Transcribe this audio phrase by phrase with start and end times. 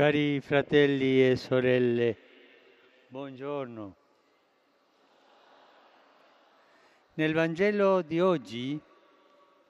[0.00, 2.16] Cari fratelli e sorelle,
[3.08, 3.96] buongiorno.
[7.12, 8.80] Nel Vangelo di oggi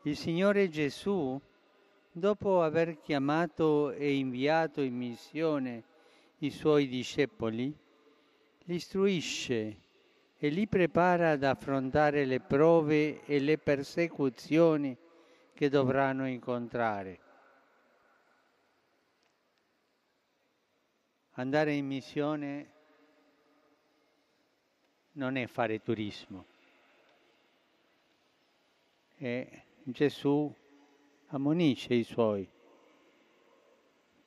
[0.05, 1.37] il Signore Gesù,
[2.13, 5.83] dopo aver chiamato e inviato in missione
[6.39, 7.77] i suoi discepoli,
[8.67, 9.77] li istruisce
[10.39, 14.97] e li prepara ad affrontare le prove e le persecuzioni
[15.53, 17.19] che dovranno incontrare.
[21.41, 22.69] Andare in missione
[25.13, 26.45] non è fare turismo.
[29.17, 30.55] E Gesù
[31.29, 32.47] ammonisce i suoi.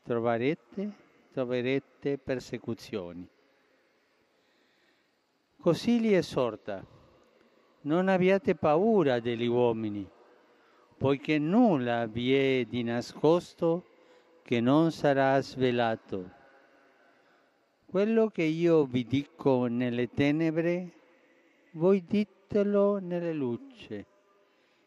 [0.02, 0.92] Troverete,
[1.32, 3.30] troverete persecuzioni.
[5.60, 6.84] Così li esorta.
[7.82, 10.10] Non abbiate paura degli uomini,
[10.98, 13.86] poiché nulla vi è di nascosto
[14.42, 16.42] che non sarà svelato
[17.94, 20.94] quello che io vi dico nelle tenebre,
[21.74, 24.06] voi ditelo nelle luce.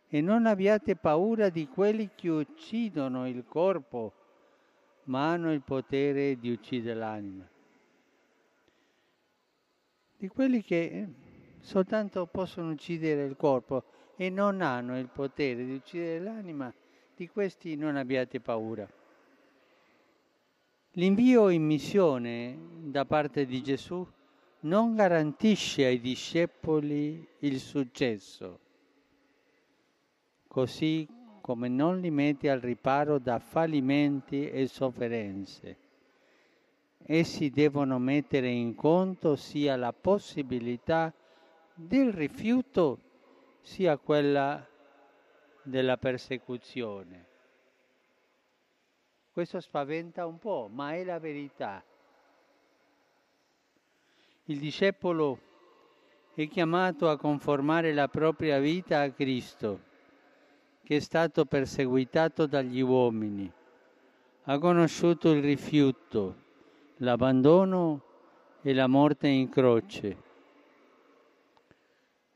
[0.08, 4.12] E non abbiate paura di quelli che uccidono il corpo,
[5.04, 7.48] ma hanno il potere di uccidere l'anima.
[10.16, 11.06] Di quelli che
[11.60, 13.84] soltanto possono uccidere il corpo
[14.16, 16.74] e non hanno il potere di uccidere l'anima,
[17.14, 19.05] di questi non abbiate paura.
[20.98, 24.06] L'invio in missione da parte di Gesù
[24.60, 28.60] non garantisce ai discepoli il successo,
[30.48, 31.06] così
[31.42, 35.76] come non li mette al riparo da fallimenti e sofferenze.
[36.96, 41.12] Essi devono mettere in conto sia la possibilità
[41.74, 43.00] del rifiuto
[43.60, 44.66] sia quella
[45.62, 47.25] della persecuzione.
[49.36, 51.84] Questo spaventa un po', ma è la verità.
[54.44, 55.38] Il discepolo
[56.34, 59.80] è chiamato a conformare la propria vita a Cristo,
[60.82, 63.52] che è stato perseguitato dagli uomini,
[64.44, 66.36] ha conosciuto il rifiuto,
[66.96, 68.00] l'abbandono
[68.62, 70.16] e la morte in croce.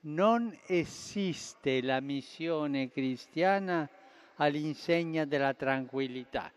[0.01, 3.89] Non esiste la missione cristiana
[4.37, 6.53] all'insegna della tranquillità.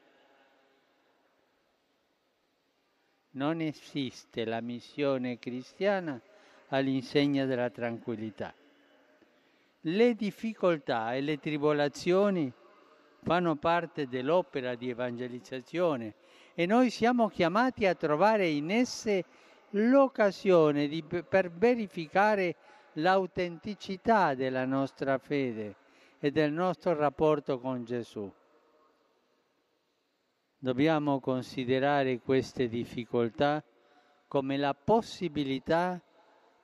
[3.36, 6.22] Non esiste la missione cristiana
[6.70, 8.54] all'insegna della tranquillità.
[9.82, 12.52] Le difficoltà e le tribolazioni
[13.24, 16.14] fanno parte dell'opera di evangelizzazione
[16.54, 19.26] e noi siamo chiamati a trovare in esse
[19.72, 22.56] l'occasione di, per verificare
[22.94, 25.76] l'autenticità della nostra fede
[26.20, 28.32] e del nostro rapporto con Gesù.
[30.64, 33.62] Dobbiamo considerare queste difficoltà
[34.30, 36.02] come la possibilità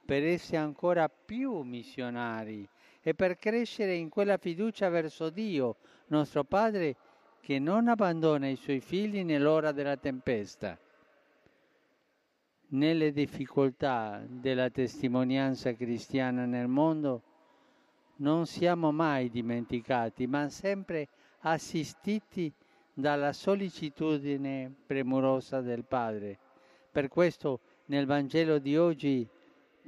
[0.06, 2.66] per essere ancora più missionari
[3.02, 5.76] e per crescere in quella fiducia verso Dio,
[6.08, 6.96] nostro Padre,
[7.42, 10.80] che non abbandona i suoi figli nell'ora della tempesta.
[12.70, 17.22] Nelle difficoltà della testimonianza cristiana nel mondo
[18.20, 22.54] non siamo mai dimenticati, ma sempre assistiti
[23.00, 26.38] dalla sollecitudine premurosa del Padre.
[26.92, 29.28] Per questo nel Vangelo di oggi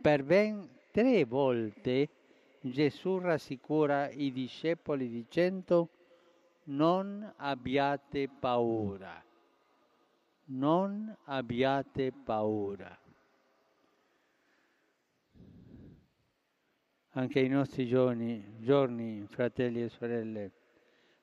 [0.02, 2.10] per ben tre volte
[2.62, 5.90] Gesù rassicura i discepoli dicendo
[6.66, 9.24] non abbiate paura,
[10.46, 12.98] non abbiate paura.
[17.14, 20.52] Anche i nostri giorni, giorni, fratelli e sorelle,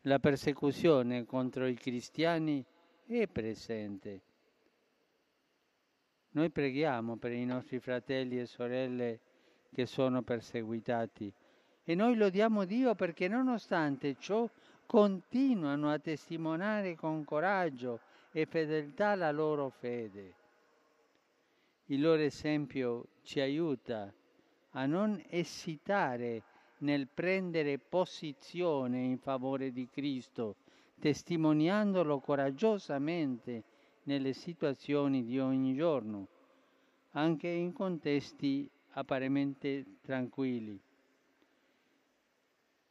[0.03, 2.64] la persecuzione contro i cristiani
[3.06, 4.22] è presente.
[6.31, 9.20] Noi preghiamo per i nostri fratelli e sorelle
[9.72, 11.32] che sono perseguitati
[11.84, 14.48] e noi lodiamo Dio perché nonostante ciò
[14.87, 18.00] continuano a testimoniare con coraggio
[18.31, 20.34] e fedeltà la loro fede.
[21.87, 24.12] Il loro esempio ci aiuta
[24.72, 26.43] a non esitare
[26.78, 30.56] nel prendere posizione in favore di Cristo,
[30.98, 33.62] testimoniandolo coraggiosamente
[34.04, 36.26] nelle situazioni di ogni giorno,
[37.12, 40.78] anche in contesti apparentemente tranquilli.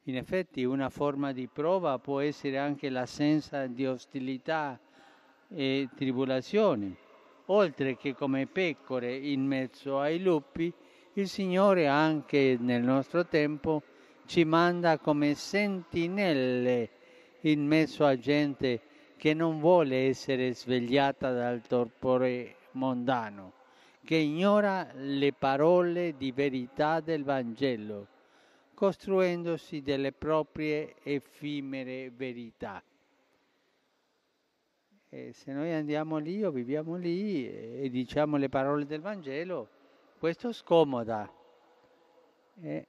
[0.04, 4.80] In effetti una forma di prova può essere anche l'assenza di ostilità
[5.48, 6.96] e tribolazioni,
[7.46, 10.72] oltre che come pecore in mezzo ai lupi,
[11.20, 13.82] il Signore anche nel nostro tempo
[14.26, 16.90] ci manda come sentinelle
[17.40, 18.80] in mezzo a gente
[19.16, 23.54] che non vuole essere svegliata dal torpore mondano,
[24.04, 28.06] che ignora le parole di verità del Vangelo,
[28.74, 32.80] costruendosi delle proprie effimere verità.
[35.08, 39.70] E se noi andiamo lì o viviamo lì e diciamo le parole del Vangelo,
[40.18, 41.32] questo scomoda
[42.60, 42.86] e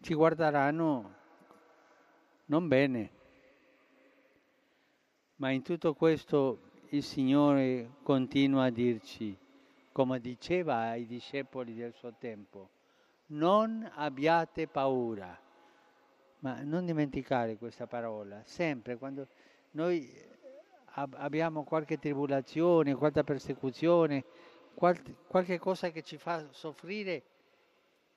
[0.00, 1.14] ci guarderanno
[2.46, 3.10] non bene.
[5.36, 6.60] Ma in tutto questo
[6.90, 9.36] il Signore continua a dirci,
[9.92, 12.70] come diceva ai discepoli del suo tempo,
[13.26, 15.36] non abbiate paura.
[16.40, 19.26] Ma non dimenticare questa parola, sempre quando
[19.72, 20.08] noi
[20.94, 24.24] abbiamo qualche tribolazione, qualche persecuzione,
[24.78, 27.22] qualche cosa che ci fa soffrire,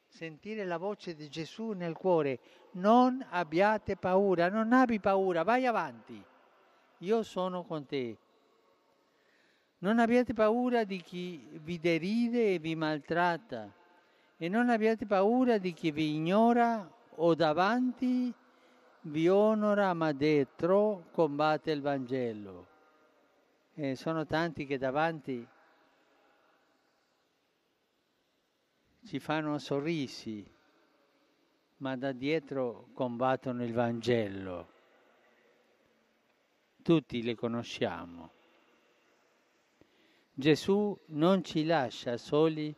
[0.08, 2.40] sentire la voce di Gesù nel cuore,
[2.74, 6.30] non abbiate paura, non abbi paura, vai avanti
[7.02, 8.18] io sono con te.
[9.80, 13.72] Non abbiate paura di chi vi deride e vi maltratta
[14.38, 18.31] e non abbiate paura di chi vi ignora o davanti
[19.02, 22.68] vi onora ma dietro combatte il Vangelo.
[23.74, 25.48] E sono tanti che davanti
[29.06, 30.45] ci fanno sorrisi,
[31.77, 34.80] ma da dietro combattono il Vangelo
[36.81, 38.31] tutti le conosciamo.
[40.33, 42.75] Gesù non ci lascia soli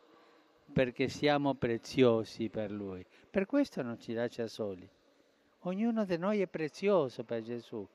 [0.72, 4.88] perché siamo preziosi per Lui, per questo non ci lascia soli.
[5.60, 7.86] Ognuno di noi è prezioso per Gesù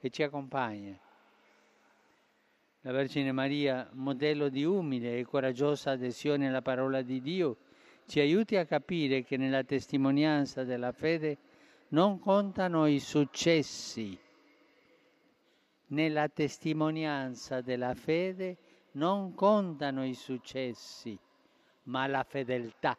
[0.00, 0.98] e ci accompagna.
[2.84, 7.58] La Vergine Maria, modello di umile e coraggiosa adesione alla parola di Dio,
[8.06, 11.38] ci aiuti a capire che nella testimonianza della fede
[11.90, 14.18] non contano i successi,
[15.92, 18.56] nella testimonianza della fede
[18.92, 21.16] non contano i successi,
[21.84, 22.98] ma la fedeltà.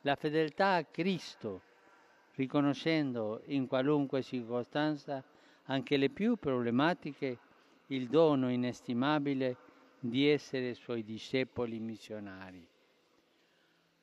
[0.00, 1.62] La fedeltà a Cristo,
[2.34, 5.22] riconoscendo in qualunque circostanza,
[5.66, 7.38] anche le più problematiche,
[7.90, 9.56] il dono inestimabile
[10.00, 12.66] di essere suoi discepoli missionari.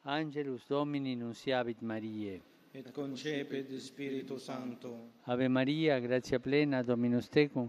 [0.01, 5.13] Angelus Domini Nunciavit Mariae et concepit Spiritu Sancto.
[5.23, 7.67] Ave Maria, gratia plena, Dominus tecum,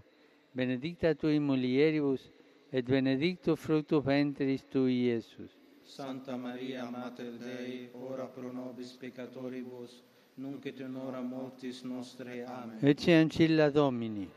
[0.51, 2.31] benedicta tui mulieribus,
[2.69, 5.57] et benedictus fructus ventris tui, Iesus.
[5.81, 10.03] Santa Maria, Mater Dei, ora pro nobis peccatoribus,
[10.35, 12.43] nunc et in hora mortis nostre.
[12.43, 12.77] Amen.
[12.79, 14.29] Ecce ancilla Domini.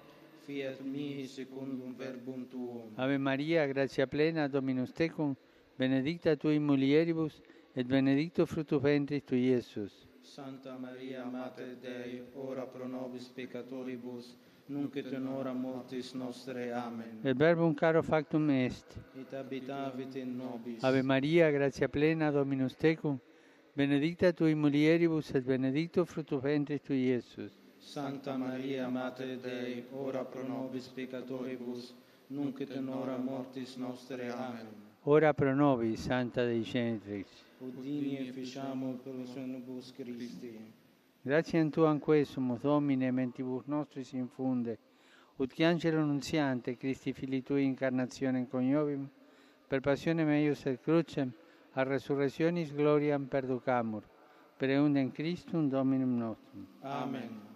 [0.46, 2.90] Fiat mihi secundum verbum tuum.
[2.96, 5.36] Ave Maria, gratia plena, Dominus tecum,
[5.78, 7.40] benedicta tui mulieribus,
[7.76, 9.92] et benedictus fructus ventris tui, Iesus.
[10.22, 14.36] Santa Maria, Mater Dei, ora pro nobis peccatoribus,
[14.66, 16.72] nunc et in hora mortis nostre.
[16.72, 17.20] Amen.
[17.24, 18.98] Et verbum caro factum est.
[19.14, 20.82] Et habitavit in nobis.
[20.82, 23.18] Ave Maria, gratia plena, Dominus tecum,
[23.76, 27.61] benedicta tui mulieribus et benedictus fructus ventris tui, Iesus.
[27.82, 31.92] Santa Maria, Mater Dei, ora pro nobis peccatoribus,
[32.28, 34.30] nunc et in hora mortis nostre.
[34.30, 34.68] Amen.
[35.02, 37.26] Ora pro nobis, Santa Dei Genitrix.
[37.58, 40.58] Udini e ficiamo per sonibus Christi.
[41.20, 42.24] Grazie a Tu anque
[42.60, 44.78] Domine, mentibus nostris infunde,
[45.36, 49.08] ut che angelo nunziante, Christi fili Tui incarnazione coniovim,
[49.66, 51.30] per passione meius et crucem,
[51.72, 54.04] a resurrectionis gloriam perducamur,
[54.56, 56.66] per eundem Christum Dominum nostrum.
[56.80, 57.51] Amen.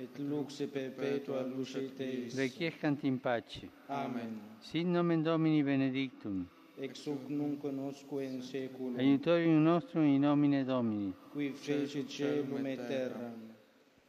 [0.00, 2.34] Et lux perpetua luce Teis.
[2.34, 3.68] Requiescant in pace.
[3.88, 4.40] Amen.
[4.62, 6.46] Sit nomen Domini benedictum.
[6.80, 8.96] Ex hoc nunc nosque in saeculum.
[8.98, 11.12] Aiutorium nostrum in nomine Domini.
[11.34, 13.34] Qui fecit celum et terram.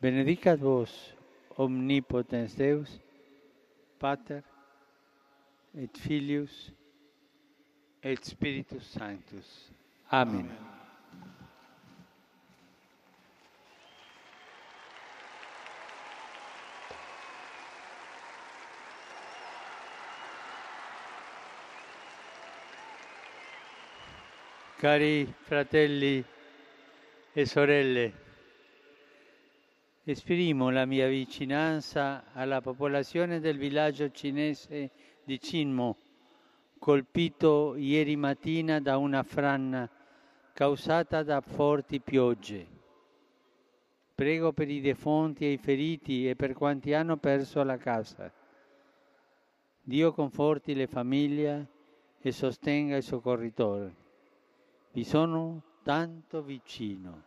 [0.02, 1.14] Benedicat vos,
[1.58, 3.00] omnipotens Deus,
[4.00, 4.44] Pater,
[5.76, 6.72] et Filius,
[8.02, 9.74] et Spiritus Sanctus.
[10.10, 10.46] Amen.
[10.46, 10.81] Amen.
[24.82, 26.26] Cari fratelli
[27.34, 28.14] e sorelle,
[30.06, 34.90] Esprimo la mia vicinanza alla popolazione del villaggio cinese
[35.24, 35.98] di Cinmo,
[36.80, 39.88] colpito ieri mattina da una frana
[40.52, 42.66] causata da forti piogge.
[44.16, 48.34] Prego per i defunti e i feriti e per quanti hanno perso la casa.
[49.84, 51.68] Dio conforti le famiglie
[52.20, 54.01] e sostenga i soccorritori.
[54.94, 57.24] Vi sono tanto vicino.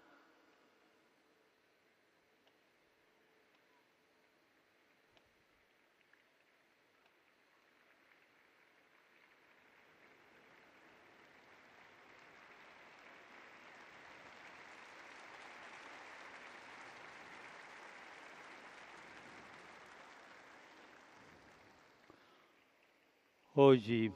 [23.57, 24.13] Oggi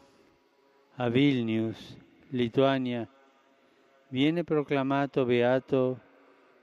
[0.97, 1.97] a Vilnius,
[2.31, 3.09] Lituania,
[4.11, 6.01] viene proclamato beato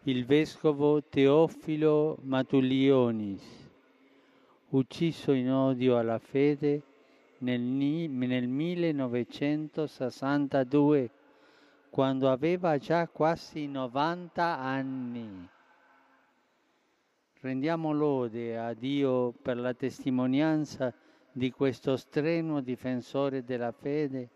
[0.03, 3.69] il vescovo Teofilo Matulionis,
[4.69, 6.81] ucciso in odio alla fede
[7.39, 11.11] nel, nel 1962,
[11.89, 15.49] quando aveva già quasi 90 anni.
[17.41, 20.91] Rendiamo lode a Dio per la testimonianza
[21.31, 24.29] di questo strenuo difensore della fede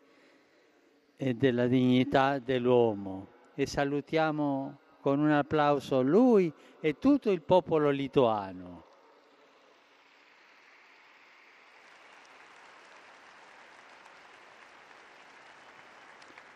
[1.21, 6.49] e della dignità dell'uomo e salutiamo con un applauso lui
[6.79, 8.85] e tutto il popolo lituano.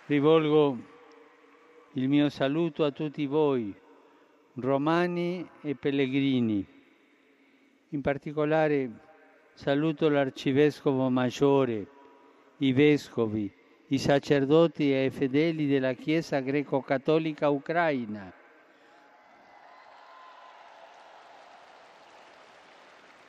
[0.06, 0.78] Rivolgo
[1.96, 3.76] il mio saluto a tutti voi,
[4.54, 6.66] romani e pellegrini,
[7.90, 9.12] in particolare
[9.56, 11.88] Saluto l'arcivescovo maggiore,
[12.58, 13.52] i vescovi,
[13.94, 18.42] i sacerdoti e i fedeli della Chiesa greco-cattolica ucraina.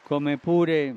[0.04, 0.94] come pure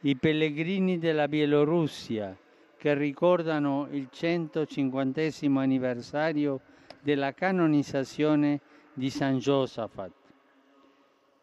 [0.00, 2.34] i pellegrini della Bielorussia
[2.78, 5.20] che ricordano il 150
[5.60, 6.60] anniversario
[7.00, 8.60] della canonizzazione
[8.94, 10.12] di San Giosafat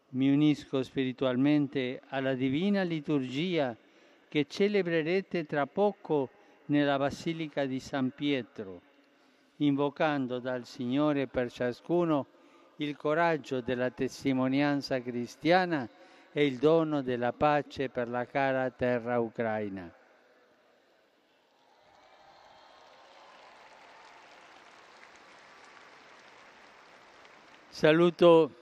[0.09, 3.75] mi unisco spiritualmente alla divina liturgia
[4.27, 6.29] che celebrerete tra poco
[6.69, 8.81] nella Basilica di San Pietro,
[9.57, 12.27] invocando dal Signore per ciascuno
[12.77, 15.87] il coraggio della testimonianza cristiana
[16.31, 19.91] e il dono della pace per la cara terra ucraina.
[27.67, 28.55] Saluto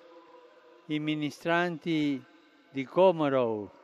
[0.88, 2.24] i ministranti
[2.70, 3.76] di Komarov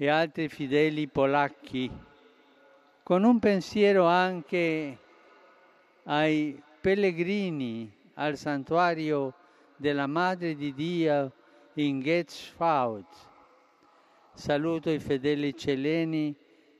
[0.00, 1.90] e altri fedeli polacchi,
[3.02, 4.96] con un pensiero anche
[6.04, 9.34] ai pellegrini al santuario
[9.76, 11.32] della Madre di Dio
[11.74, 13.06] in Getzfaut.
[14.32, 16.34] Saluto i fedeli celeni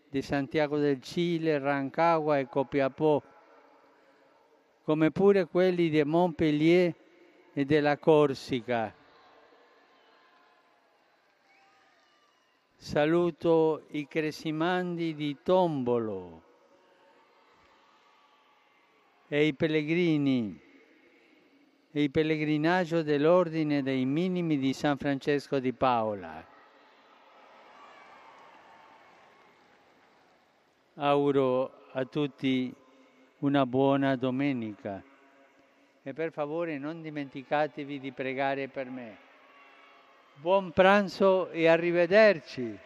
[0.08, 3.20] di Santiago del Cile, Rancagua e Copiapò
[4.84, 6.94] come pure quelli di Montpellier
[7.52, 8.94] e della Corsica.
[12.80, 16.42] Saluto i cresimandi di Tombolo
[19.26, 20.58] e i pellegrini
[21.90, 26.46] e il pellegrinaggio dell'Ordine dei Minimi di San Francesco di Paola.
[30.94, 32.72] Auguro a tutti
[33.38, 35.02] una buona domenica
[36.00, 39.26] e per favore non dimenticatevi di pregare per me.
[40.40, 42.78] Buon pranzo e arrivederci.